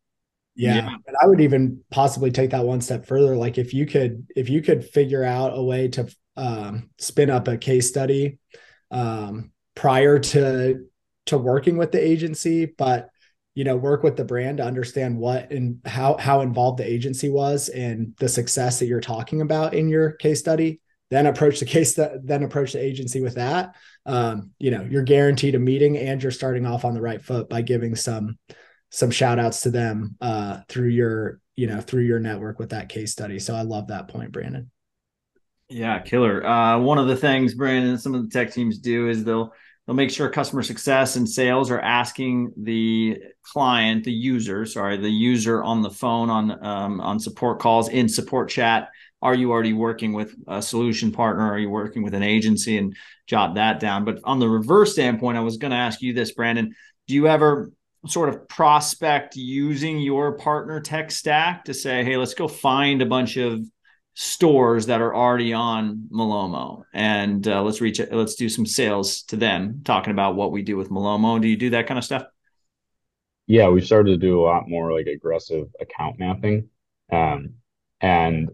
[0.57, 0.75] Yeah.
[0.75, 0.95] yeah.
[1.07, 3.35] And I would even possibly take that one step further.
[3.35, 7.47] Like if you could, if you could figure out a way to um, spin up
[7.47, 8.39] a case study
[8.91, 10.85] um, prior to
[11.27, 13.09] to working with the agency, but
[13.53, 17.29] you know, work with the brand to understand what and how how involved the agency
[17.29, 20.79] was and the success that you're talking about in your case study.
[21.09, 23.75] Then approach the case that then approach the agency with that.
[24.05, 27.49] Um, you know, you're guaranteed a meeting and you're starting off on the right foot
[27.49, 28.37] by giving some
[28.89, 32.89] some shout outs to them uh, through your you know through your network with that
[32.89, 34.69] case study so i love that point brandon
[35.69, 39.23] yeah killer uh, one of the things brandon some of the tech teams do is
[39.23, 39.51] they'll
[39.85, 45.09] they'll make sure customer success and sales are asking the client the user sorry the
[45.09, 48.89] user on the phone on um, on support calls in support chat
[49.21, 51.51] are you already working with a solution partner?
[51.51, 52.95] Are you working with an agency and
[53.25, 54.05] jot that down?
[54.05, 56.75] But on the reverse standpoint, I was going to ask you this, Brandon.
[57.07, 57.71] Do you ever
[58.05, 63.05] sort of prospect using your partner tech stack to say, hey, let's go find a
[63.05, 63.61] bunch of
[64.13, 67.99] stores that are already on Malomo and uh, let's reach.
[68.11, 71.39] Let's do some sales to them, talking about what we do with Malomo.
[71.41, 72.23] Do you do that kind of stuff?
[73.45, 76.69] Yeah, we've started to do a lot more like aggressive account mapping.
[77.11, 77.53] Um,
[78.01, 78.49] and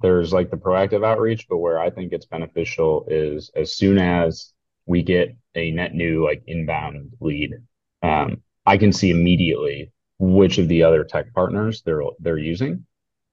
[0.00, 4.52] there's like the proactive outreach, but where I think it's beneficial is as soon as
[4.86, 7.54] we get a net new like inbound lead,
[8.02, 12.86] um, I can see immediately which of the other tech partners they're they're using.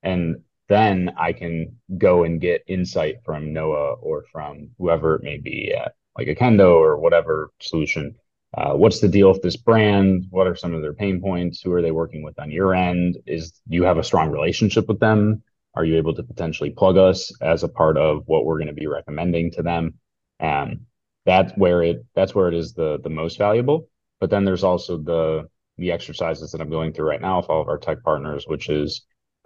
[0.04, 5.38] And then I can go and get insight from Noah or from whoever it may
[5.38, 8.16] be at like a Kendo or whatever solution.
[8.58, 10.26] Uh, what's the deal with this brand?
[10.30, 11.62] What are some of their pain points?
[11.62, 13.18] Who are they working with on your end?
[13.26, 15.44] Is you have a strong relationship with them?
[15.74, 18.74] Are you able to potentially plug us as a part of what we're going to
[18.74, 19.94] be recommending to them?
[20.42, 20.82] Um,
[21.26, 23.88] that's where it that's where it is the the most valuable.
[24.22, 27.62] But then there's also the the exercises that I'm going through right now with all
[27.62, 29.02] of our tech partners, which is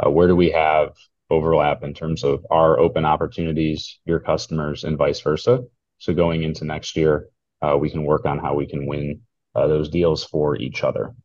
[0.05, 0.93] uh, where do we have
[1.29, 5.63] overlap in terms of our open opportunities, your customers, and vice versa.
[5.99, 7.29] So going into next year,
[7.61, 9.21] uh, we can work on how we can win
[9.55, 11.15] uh, those deals for each other.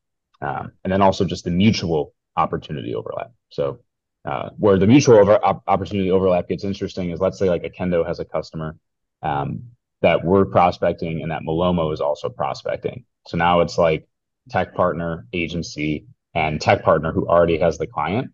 [0.40, 3.32] Um, and then also just the mutual opportunity overlap.
[3.50, 3.80] So
[4.24, 8.06] uh, where the mutual over- opportunity overlap gets interesting is let's say like a Kendo
[8.06, 8.76] has a customer
[9.22, 9.64] um,
[10.02, 13.04] that we're prospecting and that Malomo is also prospecting.
[13.26, 14.08] So now it's like
[14.48, 18.30] tech partner, agency, and tech partner who already has the client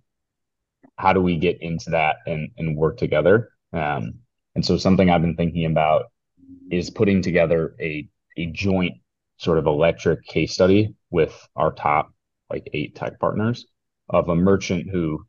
[0.96, 3.50] how do we get into that and, and work together?
[3.72, 4.20] Um,
[4.54, 6.06] and so something I've been thinking about
[6.70, 8.94] is putting together a, a joint
[9.36, 12.12] sort of Electric case study with our top
[12.50, 13.66] like eight tech partners
[14.08, 15.24] of a merchant who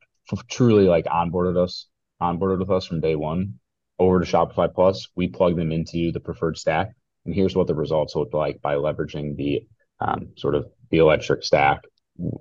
[0.50, 1.88] truly like onboarded us,
[2.22, 3.56] onboarded with us from day one
[4.00, 5.08] over to Shopify Plus.
[5.16, 6.94] We plug them into the preferred stack.
[7.28, 9.68] And here's what the results look like by leveraging the
[10.00, 11.82] um, sort of the Electric stack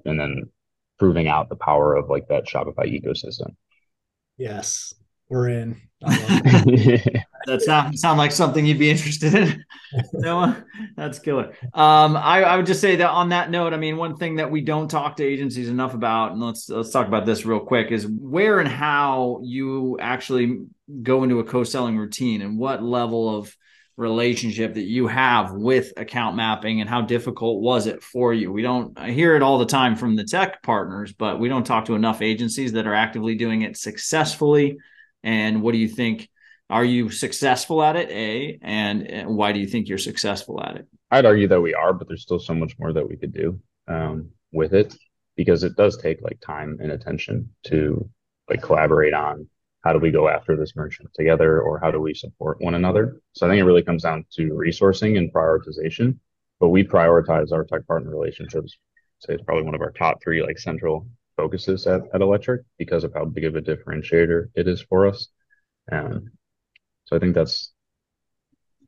[0.05, 0.45] and then
[0.99, 3.57] proving out the power of like that Shopify ecosystem.
[4.39, 4.95] Yes,
[5.29, 5.81] we're in.
[6.01, 9.65] that sound sound like something you'd be interested in.
[10.13, 10.65] Noah,
[10.97, 11.53] that's killer.
[11.75, 14.53] Um, I, I would just say that on that note, I mean, one thing that
[14.53, 17.91] we don't talk to agencies enough about, and let's let's talk about this real quick,
[17.91, 20.67] is where and how you actually
[21.03, 23.57] go into a co-selling routine and what level of
[23.97, 28.53] relationship that you have with account mapping and how difficult was it for you?
[28.53, 31.65] We don't I hear it all the time from the tech partners but we don't
[31.65, 34.77] talk to enough agencies that are actively doing it successfully.
[35.23, 36.29] And what do you think?
[36.69, 38.59] Are you successful at it a?
[38.61, 40.87] And why do you think you're successful at it?
[41.11, 43.61] I'd argue that we are but there's still so much more that we could do
[43.89, 44.95] um, with it
[45.37, 48.09] because it does take like time and attention to
[48.49, 49.49] like collaborate on
[49.87, 53.21] how do we go after this merchant together or how do we support one another?
[53.35, 56.19] So i think it really comes down to resourcing and prioritization
[56.59, 58.79] but we prioritize our tech partner relationships.
[59.21, 63.05] Say it's probably one of our top three like central focuses at, at Electric because
[63.05, 65.29] of how big of a differentiator it is for us.
[65.93, 66.31] Um,
[67.05, 67.73] so i think that's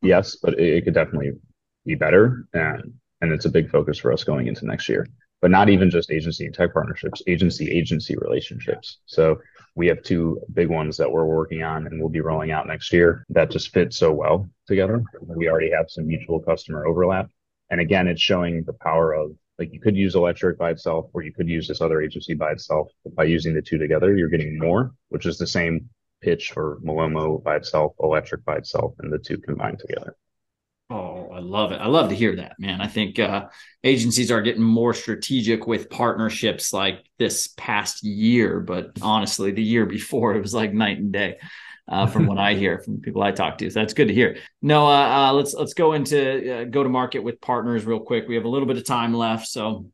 [0.03, 1.31] yes but it, it could definitely
[1.87, 5.07] be better and and it's a big focus for us going into next year.
[5.41, 8.99] But not even just agency and tech partnerships agency agency relationships.
[9.07, 9.39] So
[9.79, 12.93] we have two big ones that we're working on and we'll be rolling out next
[12.93, 15.01] year that just fit so well together.
[15.23, 17.31] We already have some mutual customer overlap.
[17.71, 21.23] And again, it's showing the power of like you could use Electric by itself or
[21.23, 22.89] you could use this other agency by itself.
[23.15, 25.89] By using the two together, you're getting more, which is the same
[26.23, 30.17] pitch for Malomo by itself, Electric by itself, and the two combined together.
[31.39, 31.77] I love it.
[31.77, 32.81] I love to hear that, man.
[32.81, 33.47] I think uh,
[33.85, 39.87] agencies are getting more strategic with partnerships like this past year, but honestly, the year
[39.87, 41.39] before it was like night and day.
[41.87, 44.37] Uh, from what I hear from people I talk to, so that's good to hear.
[44.61, 48.29] No, uh, let's let's go into uh, go to market with partners real quick.
[48.29, 49.87] We have a little bit of time left, so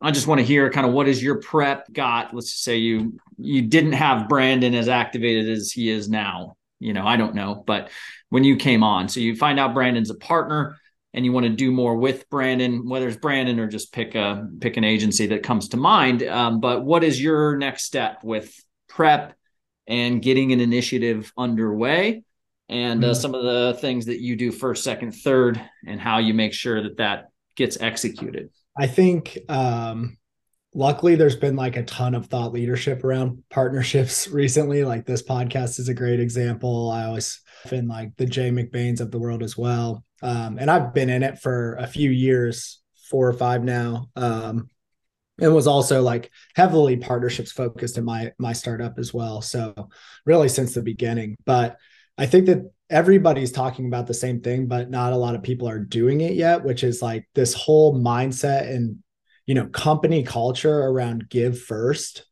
[0.00, 2.34] I just want to hear kind of what is your prep got.
[2.34, 6.56] Let's just say you you didn't have Brandon as activated as he is now.
[6.80, 7.90] You know, I don't know, but
[8.30, 9.08] when you came on.
[9.08, 10.76] So you find out Brandon's a partner
[11.16, 14.46] and you want to do more with Brandon, whether it's Brandon or just pick a
[14.60, 16.22] pick an agency that comes to mind.
[16.22, 18.54] Um, but what is your next step with
[18.86, 19.34] prep
[19.86, 22.22] and getting an initiative underway?
[22.68, 23.20] And uh, mm-hmm.
[23.20, 26.82] some of the things that you do first, second, third, and how you make sure
[26.82, 28.50] that that gets executed.
[28.78, 30.18] I think um,
[30.76, 34.84] luckily there's been like a ton of thought leadership around partnerships recently.
[34.84, 36.90] Like this podcast is a great example.
[36.90, 37.40] I always
[37.72, 40.04] in like the Jay McBains of the world as well.
[40.22, 44.08] Um, and I've been in it for a few years, four or five now.
[44.14, 44.68] Um,
[45.38, 49.90] and was also like heavily partnerships focused in my my startup as well so
[50.24, 51.76] really since the beginning but
[52.16, 55.68] i think that everybody's talking about the same thing but not a lot of people
[55.68, 58.96] are doing it yet which is like this whole mindset and
[59.46, 62.26] you know company culture around give first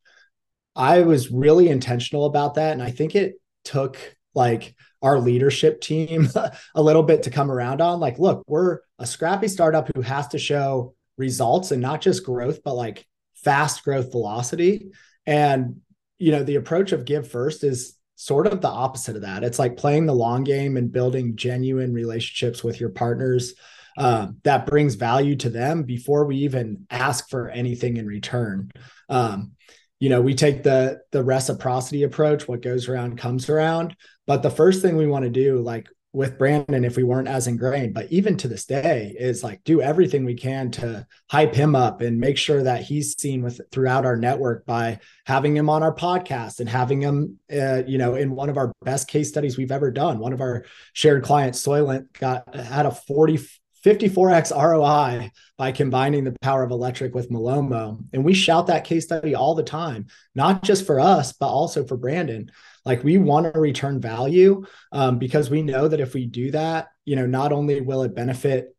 [0.77, 3.35] i was really intentional about that and i think it
[3.65, 6.29] took like our leadership team
[6.75, 10.29] a little bit to come around on like look we're a scrappy startup who has
[10.29, 14.91] to show results and not just growth, but like fast growth velocity.
[15.27, 15.81] And,
[16.19, 19.45] you know, the approach of give first is sort of the opposite of that.
[19.45, 23.55] It's like playing the long game and building genuine relationships with your partners
[23.97, 28.71] um, that brings value to them before we even ask for anything in return.
[29.09, 29.53] Um,
[30.01, 32.49] you know, we take the the reciprocity approach.
[32.49, 33.97] What goes around comes around.
[34.27, 37.49] But the first thing we want to do, like with Brandon if we weren't as
[37.49, 37.93] ingrained.
[37.93, 42.01] But even to this day, is like do everything we can to hype him up
[42.01, 45.95] and make sure that he's seen with throughout our network by having him on our
[45.95, 49.73] podcast and having him, uh, you know, in one of our best case studies we've
[49.73, 50.21] ever done.
[50.21, 53.41] One of our shared clients, Soylent, got had a 40
[53.85, 58.03] 54x ROI by combining the power of Electric with Malomo.
[58.13, 61.85] And we shout that case study all the time, not just for us, but also
[61.85, 62.51] for Brandon.
[62.85, 66.89] Like we want to return value um, because we know that if we do that,
[67.05, 68.71] you know, not only will it benefit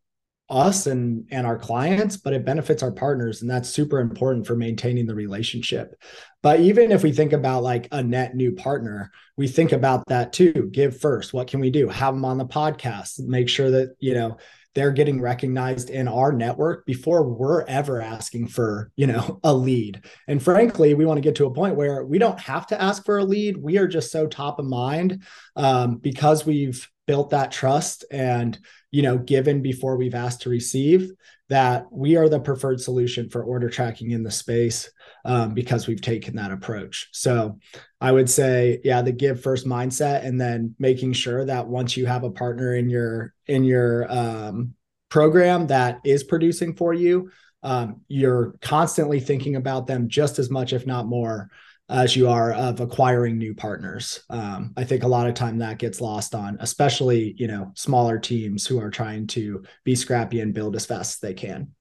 [0.48, 4.54] us and and our clients but it benefits our partners and that's super important for
[4.54, 6.00] maintaining the relationship.
[6.40, 10.32] But even if we think about like a net new partner we think about that
[10.32, 10.70] too.
[10.72, 11.32] Give first.
[11.32, 11.88] What can we do?
[11.88, 13.20] Have them on the podcast.
[13.20, 14.38] Make sure that you know
[14.76, 20.04] they're getting recognized in our network before we're ever asking for you know a lead.
[20.28, 23.04] And frankly we want to get to a point where we don't have to ask
[23.04, 23.56] for a lead.
[23.56, 25.22] We are just so top of mind
[25.56, 28.58] um, because we've built that trust and
[28.90, 31.10] you know given before we've asked to receive
[31.48, 34.90] that we are the preferred solution for order tracking in the space
[35.24, 37.08] um, because we've taken that approach.
[37.12, 37.58] So
[38.00, 42.06] I would say, yeah, the give first mindset, and then making sure that once you
[42.06, 44.74] have a partner in your in your um,
[45.08, 47.30] program that is producing for you,
[47.62, 51.50] um, you're constantly thinking about them just as much, if not more,
[51.88, 54.20] as you are of acquiring new partners.
[54.28, 58.18] Um, I think a lot of time that gets lost on, especially you know smaller
[58.18, 61.72] teams who are trying to be scrappy and build as fast as they can.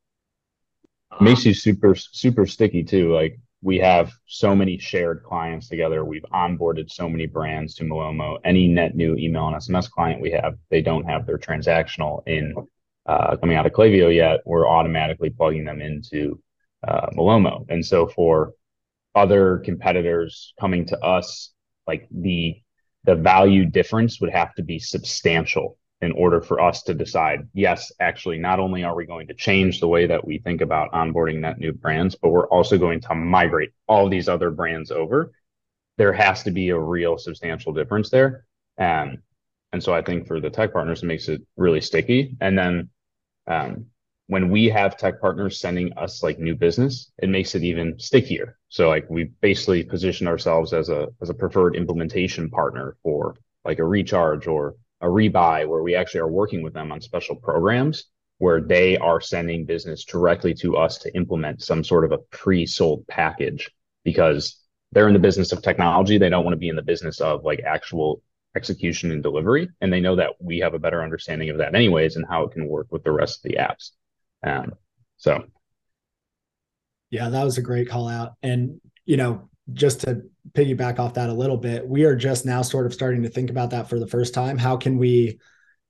[1.20, 3.14] Makes you super super sticky too.
[3.14, 6.06] Like we have so many shared clients together.
[6.06, 8.38] We've onboarded so many brands to Malomo.
[8.44, 12.54] Any net new email and SMS client we have, they don't have their transactional in
[13.08, 14.42] uh, coming out of Klaviyo yet.
[14.46, 16.40] We're automatically plugging them into
[16.88, 18.54] uh, Malomo, and so for
[19.16, 21.52] other competitors coming to us,
[21.88, 22.62] like the
[23.06, 27.92] the value difference would have to be substantial in order for us to decide, yes,
[28.00, 31.40] actually, not only are we going to change the way that we think about onboarding
[31.40, 35.32] net new brands, but we're also going to migrate all these other brands over.
[35.98, 38.46] There has to be a real substantial difference there.
[38.78, 39.20] Um,
[39.72, 42.36] and so I think for the tech partners, it makes it really sticky.
[42.42, 42.90] And then
[43.48, 43.86] um,
[44.28, 48.58] when we have tech partners sending us like new business, it makes it even stickier.
[48.76, 53.80] So like we basically position ourselves as a as a preferred implementation partner for like
[53.80, 58.04] a recharge or a rebuy where we actually are working with them on special programs
[58.40, 63.08] where they are sending business directly to us to implement some sort of a pre-sold
[63.08, 63.72] package
[64.04, 64.62] because
[64.92, 66.18] they're in the business of technology.
[66.18, 68.22] They don't want to be in the business of like actual
[68.58, 69.70] execution and delivery.
[69.80, 72.52] And they know that we have a better understanding of that anyways and how it
[72.52, 73.92] can work with the rest of the apps.
[74.44, 74.74] Um,
[75.16, 75.46] so,
[77.10, 78.34] yeah, that was a great call out.
[78.42, 82.62] And, you know, just to piggyback off that a little bit, we are just now
[82.62, 84.58] sort of starting to think about that for the first time.
[84.58, 85.40] How can we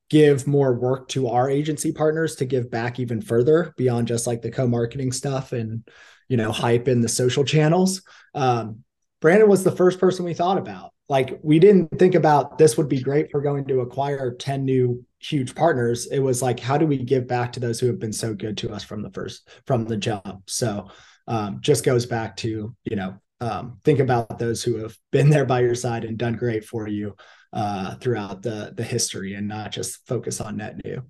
[0.10, 4.42] give more work to our agency partners to give back even further beyond just like
[4.42, 5.88] the co-marketing stuff and,
[6.28, 8.02] you know, hype in the social channels?
[8.34, 8.84] Um,
[9.22, 10.92] Brandon was the first person we thought about.
[11.08, 15.06] Like we didn't think about this would be great for going to acquire 10 new
[15.20, 16.08] huge partners.
[16.08, 18.58] It was like how do we give back to those who have been so good
[18.58, 20.44] to us from the first from the jump?
[20.48, 20.90] So
[21.28, 25.46] um, just goes back to you know um, think about those who have been there
[25.46, 27.16] by your side and done great for you
[27.54, 31.04] uh, throughout the the history and not just focus on net new.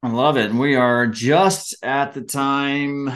[0.00, 0.50] I love it.
[0.50, 3.10] And we are just at the time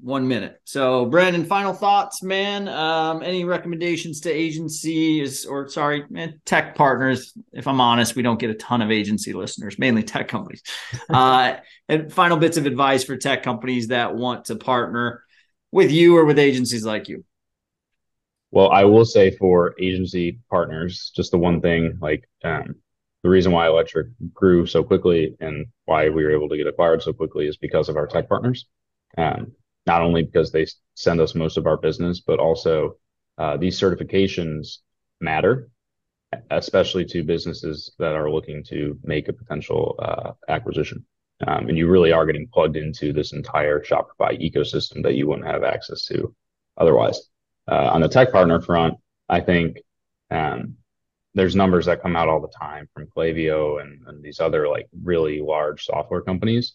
[0.00, 0.60] one minute.
[0.64, 2.68] So, Brandon, final thoughts, man.
[2.68, 7.32] Um, any recommendations to agencies or sorry, man, tech partners?
[7.52, 10.62] If I'm honest, we don't get a ton of agency listeners, mainly tech companies.
[11.08, 11.56] uh,
[11.88, 15.22] and final bits of advice for tech companies that want to partner
[15.70, 17.24] with you or with agencies like you.
[18.50, 22.76] Well, I will say for agency partners, just the one thing, like um,
[23.24, 27.02] the reason why Electric grew so quickly and why we were able to get acquired
[27.02, 28.66] so quickly is because of our tech partners.
[29.18, 29.52] Um,
[29.86, 32.96] not only because they send us most of our business, but also
[33.38, 34.78] uh, these certifications
[35.20, 35.68] matter,
[36.50, 41.04] especially to businesses that are looking to make a potential uh, acquisition.
[41.46, 45.48] Um, and you really are getting plugged into this entire Shopify ecosystem that you wouldn't
[45.48, 46.34] have access to
[46.78, 47.28] otherwise.
[47.70, 48.94] Uh, on the tech partner front,
[49.28, 49.78] I think
[50.30, 50.76] um,
[51.34, 54.86] there's numbers that come out all the time from Klaviyo and, and these other like
[55.02, 56.74] really large software companies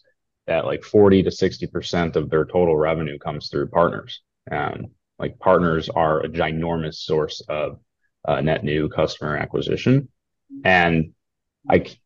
[0.50, 4.20] that like 40 to 60% of their total revenue comes through partners.
[4.50, 7.78] Um, like partners are a ginormous source of
[8.26, 10.08] uh, net new customer acquisition.
[10.64, 11.12] And
[11.68, 11.96] like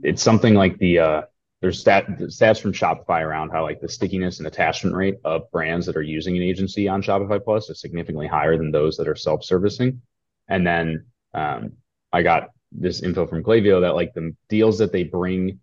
[0.00, 1.22] it's something like the, uh,
[1.60, 5.84] there's stat, stats from Shopify around how like the stickiness and attachment rate of brands
[5.86, 9.16] that are using an agency on Shopify Plus is significantly higher than those that are
[9.16, 10.00] self-servicing.
[10.46, 11.72] And then um,
[12.12, 15.58] I got this info from Klaviyo that like the deals that they bring,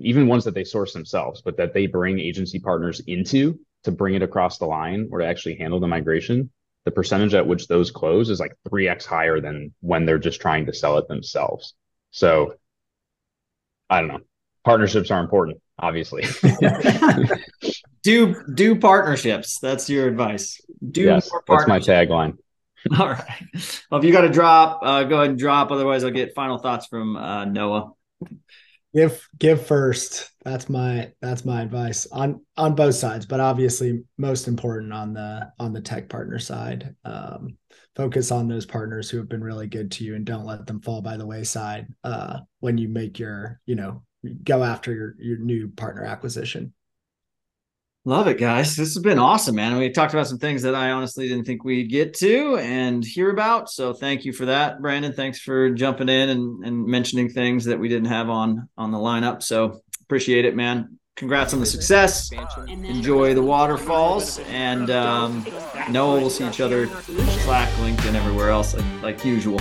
[0.00, 4.14] even ones that they source themselves, but that they bring agency partners into to bring
[4.14, 6.50] it across the line or to actually handle the migration,
[6.84, 10.66] the percentage at which those close is like 3x higher than when they're just trying
[10.66, 11.74] to sell it themselves.
[12.10, 12.54] So
[13.88, 14.20] I don't know.
[14.64, 16.24] Partnerships are important, obviously.
[18.02, 19.58] do do partnerships.
[19.58, 20.60] That's your advice.
[20.90, 22.36] Do yes, that's my tagline.
[22.98, 23.46] All right.
[23.90, 25.70] Well, if you got to drop, uh, go ahead and drop.
[25.70, 27.92] Otherwise, I'll get final thoughts from uh, Noah.
[28.92, 30.30] Give give first.
[30.44, 35.52] That's my that's my advice on on both sides, but obviously most important on the
[35.60, 36.94] on the tech partner side.
[37.04, 37.56] Um,
[37.94, 40.80] focus on those partners who have been really good to you, and don't let them
[40.80, 44.02] fall by the wayside uh, when you make your you know
[44.42, 46.74] go after your your new partner acquisition.
[48.06, 48.76] Love it, guys.
[48.76, 49.76] This has been awesome, man.
[49.76, 53.30] We talked about some things that I honestly didn't think we'd get to and hear
[53.30, 53.68] about.
[53.70, 55.12] So thank you for that, Brandon.
[55.12, 58.96] Thanks for jumping in and, and mentioning things that we didn't have on on the
[58.96, 59.42] lineup.
[59.42, 60.98] So appreciate it, man.
[61.16, 62.30] Congrats on the success.
[62.66, 65.46] Enjoy the waterfalls, and um,
[65.90, 69.60] Noah will see each other Slack, LinkedIn, everywhere else like, like usual.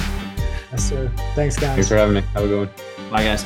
[0.72, 1.12] Yes, sir.
[1.36, 1.74] Thanks, guys.
[1.76, 2.22] Thanks for having me.
[2.34, 3.12] Have a good one.
[3.12, 3.46] Bye, guys.